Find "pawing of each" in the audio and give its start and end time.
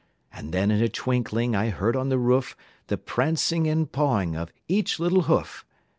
3.91-4.99